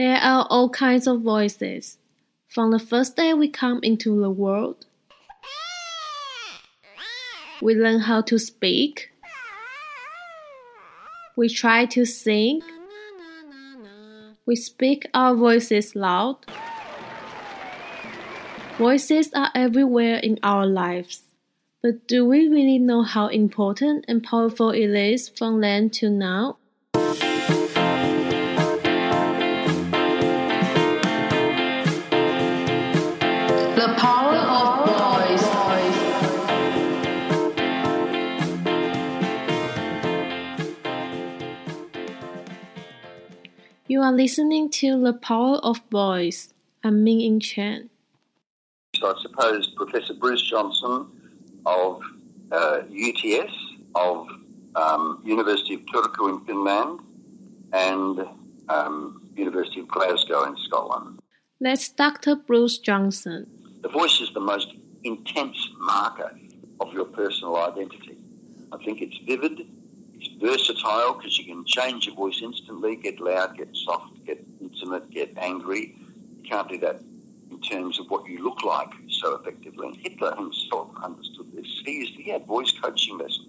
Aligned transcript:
There 0.00 0.16
are 0.16 0.46
all 0.48 0.70
kinds 0.70 1.06
of 1.06 1.20
voices. 1.20 1.98
From 2.48 2.70
the 2.70 2.78
first 2.78 3.16
day 3.16 3.34
we 3.34 3.48
come 3.48 3.80
into 3.82 4.18
the 4.18 4.30
world, 4.30 4.86
we 7.60 7.74
learn 7.74 8.00
how 8.00 8.22
to 8.22 8.38
speak. 8.38 9.10
We 11.36 11.50
try 11.50 11.84
to 11.84 12.06
sing. 12.06 12.62
We 14.46 14.56
speak 14.56 15.06
our 15.12 15.34
voices 15.34 15.94
loud. 15.94 16.46
Voices 18.78 19.30
are 19.34 19.50
everywhere 19.54 20.16
in 20.16 20.38
our 20.42 20.64
lives. 20.64 21.24
But 21.82 22.08
do 22.08 22.24
we 22.24 22.48
really 22.48 22.78
know 22.78 23.02
how 23.02 23.26
important 23.26 24.06
and 24.08 24.24
powerful 24.24 24.70
it 24.70 24.88
is 24.88 25.28
from 25.28 25.60
then 25.60 25.90
to 26.00 26.08
now? 26.08 26.56
You 43.90 44.02
are 44.02 44.12
listening 44.12 44.70
to 44.82 45.02
The 45.02 45.14
Power 45.14 45.56
of 45.64 45.80
Voice. 45.90 46.54
I'm 46.84 47.02
Min-Yin 47.02 47.40
Cheng. 47.40 47.90
I 49.02 49.14
suppose 49.20 49.66
Professor 49.74 50.14
Bruce 50.14 50.48
Johnson 50.48 51.08
of 51.66 52.00
uh, 52.52 52.82
UTS, 52.88 53.52
of 53.96 54.28
um, 54.76 55.20
University 55.24 55.74
of 55.74 55.80
Turku 55.86 56.28
in 56.28 56.46
Finland, 56.46 57.00
and 57.72 58.20
um, 58.68 59.28
University 59.34 59.80
of 59.80 59.88
Glasgow 59.88 60.44
in 60.44 60.56
Scotland. 60.58 61.18
That's 61.60 61.88
Dr. 61.88 62.36
Bruce 62.36 62.78
Johnson. 62.78 63.48
The 63.82 63.88
voice 63.88 64.20
is 64.20 64.32
the 64.32 64.38
most 64.52 64.72
intense 65.02 65.68
marker 65.80 66.30
of 66.78 66.92
your 66.92 67.06
personal 67.06 67.56
identity. 67.56 68.18
I 68.70 68.76
think 68.84 69.02
it's 69.02 69.18
vivid, 69.26 69.66
versatile 70.40 71.14
because 71.14 71.38
you 71.38 71.44
can 71.44 71.64
change 71.66 72.06
your 72.06 72.16
voice 72.16 72.40
instantly, 72.42 72.96
get 72.96 73.20
loud, 73.20 73.56
get 73.56 73.68
soft, 73.76 74.24
get 74.24 74.44
intimate, 74.60 75.10
get 75.10 75.36
angry. 75.36 75.94
You 76.42 76.48
can't 76.48 76.68
do 76.68 76.78
that 76.78 77.00
in 77.50 77.60
terms 77.60 77.98
of 78.00 78.06
what 78.08 78.28
you 78.28 78.42
look 78.42 78.64
like 78.64 78.90
so 79.08 79.34
effectively. 79.36 79.88
And 79.88 79.96
Hitler 79.96 80.34
himself 80.36 80.88
understood 81.02 81.52
this. 81.54 81.66
He, 81.84 81.98
used, 81.98 82.14
he 82.14 82.30
had 82.30 82.46
voice 82.46 82.72
coaching 82.72 83.18
lessons. 83.18 83.48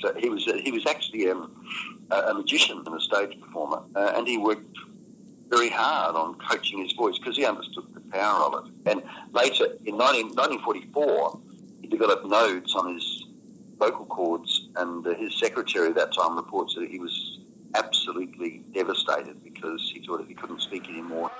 So 0.00 0.12
he 0.18 0.28
was 0.28 0.44
he 0.44 0.72
was 0.72 0.86
actually 0.86 1.30
um, 1.30 1.52
a, 2.10 2.16
a 2.16 2.34
magician 2.34 2.82
and 2.84 2.96
a 2.96 3.00
stage 3.00 3.38
performer, 3.40 3.82
uh, 3.94 4.12
and 4.16 4.26
he 4.26 4.36
worked 4.38 4.66
very 5.48 5.68
hard 5.68 6.16
on 6.16 6.34
coaching 6.38 6.82
his 6.82 6.92
voice 6.92 7.18
because 7.18 7.36
he 7.36 7.44
understood 7.44 7.84
the 7.94 8.00
power 8.00 8.46
of 8.46 8.64
it. 8.64 8.90
And 8.90 9.02
later, 9.32 9.66
in 9.84 9.98
19, 9.98 10.34
1944, 10.34 11.38
he 11.41 11.41
developed 11.92 12.26
nodes 12.26 12.74
on 12.74 12.94
his 12.94 13.24
vocal 13.78 14.06
cords, 14.06 14.68
and 14.76 15.06
uh, 15.06 15.14
his 15.14 15.38
secretary 15.38 15.88
at 15.88 15.94
that 15.94 16.12
time 16.12 16.36
reports 16.36 16.74
that 16.74 16.88
he 16.88 16.98
was 16.98 17.38
absolutely 17.74 18.62
devastated 18.74 19.42
because 19.44 19.90
he 19.92 20.04
thought 20.04 20.18
that 20.18 20.28
he 20.28 20.34
couldn't 20.34 20.60
speak 20.60 20.88
anymore. 20.88 21.30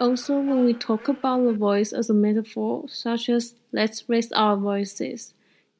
Also, 0.00 0.40
when 0.40 0.64
we 0.64 0.74
talk 0.74 1.06
about 1.08 1.44
the 1.44 1.52
voice 1.52 1.92
as 1.92 2.10
a 2.10 2.14
metaphor, 2.14 2.84
such 2.88 3.28
as 3.28 3.54
let's 3.72 4.08
raise 4.08 4.32
our 4.32 4.56
voices, 4.56 5.32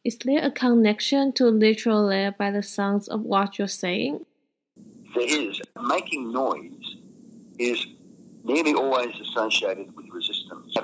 is 0.04 0.16
there 0.18 0.44
a 0.44 0.50
connection 0.50 1.32
to 1.32 1.46
literal 1.46 2.08
there 2.08 2.32
by 2.32 2.50
the 2.50 2.62
sounds 2.62 3.08
of 3.08 3.22
what 3.22 3.58
you're 3.58 3.68
saying? 3.68 4.24
There 5.14 5.26
is. 5.26 5.60
Making 5.80 6.32
noise 6.32 6.96
is 7.58 7.86
nearly 8.44 8.74
always 8.74 9.14
associated 9.20 9.94
with 9.96 10.06
resistance. 10.10 10.31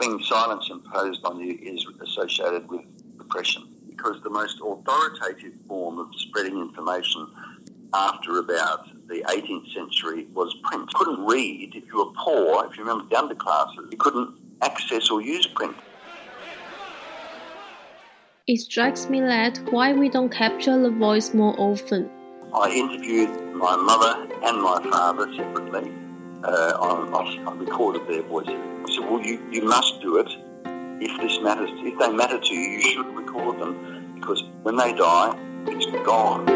Having 0.00 0.22
silence 0.22 0.70
imposed 0.70 1.24
on 1.24 1.40
you 1.40 1.58
is 1.60 1.84
associated 2.00 2.70
with 2.70 2.82
repression 3.16 3.64
because 3.88 4.22
the 4.22 4.30
most 4.30 4.60
authoritative 4.64 5.54
form 5.66 5.98
of 5.98 6.06
spreading 6.14 6.56
information 6.56 7.26
after 7.92 8.38
about 8.38 8.86
the 9.08 9.24
18th 9.26 9.74
century 9.74 10.28
was 10.34 10.54
print. 10.62 10.88
You 10.92 10.98
couldn't 11.04 11.26
read 11.26 11.74
if 11.74 11.82
you 11.88 11.98
were 11.98 12.12
poor, 12.16 12.64
if 12.66 12.78
you 12.78 12.84
remember 12.84 13.08
the 13.10 13.16
underclasses, 13.16 13.90
you 13.90 13.98
couldn't 13.98 14.38
access 14.62 15.10
or 15.10 15.20
use 15.20 15.48
print. 15.48 15.74
It 18.46 18.58
strikes 18.58 19.10
me 19.10 19.20
that 19.20 19.58
why 19.72 19.94
we 19.94 20.08
don't 20.08 20.30
capture 20.30 20.80
the 20.80 20.90
voice 20.90 21.34
more 21.34 21.56
often. 21.58 22.08
I 22.54 22.70
interviewed 22.70 23.30
my 23.56 23.74
mother 23.74 24.32
and 24.44 24.62
my 24.62 24.80
father 24.92 25.26
separately. 25.34 26.07
Uh, 26.44 26.72
on, 26.78 27.48
I 27.48 27.52
recorded 27.56 28.06
their 28.06 28.22
voices. 28.22 28.54
I 28.54 28.94
said, 28.94 29.10
"Well, 29.10 29.20
you, 29.20 29.42
you 29.50 29.62
must 29.64 30.00
do 30.00 30.18
it 30.18 30.30
if 31.00 31.20
this 31.20 31.40
matters. 31.40 31.68
If 31.74 31.98
they 31.98 32.12
matter 32.12 32.38
to 32.38 32.54
you, 32.54 32.78
you 32.78 32.80
should 32.80 33.06
record 33.16 33.58
them 33.58 34.14
because 34.14 34.44
when 34.62 34.76
they 34.76 34.92
die, 34.92 35.36
it's 35.66 35.86
gone." 36.06 36.48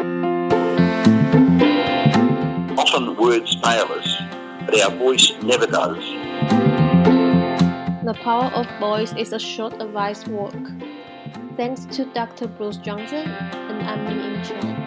Often 2.79 3.17
words 3.17 3.57
fail 3.57 3.87
us, 3.91 4.23
but 4.67 4.81
our 4.83 4.97
voice 4.97 5.33
never 5.43 5.67
does. 5.67 5.99
The 8.05 8.15
Power 8.23 8.53
of 8.55 8.67
Voice 8.79 9.13
is 9.15 9.33
a 9.33 9.39
short 9.39 9.83
advice 9.83 10.27
work. 10.29 10.55
Thanks 11.57 11.87
to 11.97 12.05
Dr. 12.15 12.47
Bruce 12.47 12.77
Johnson, 12.77 13.29
and 13.29 14.09
Yin 14.09 14.45
Cheng. 14.45 14.82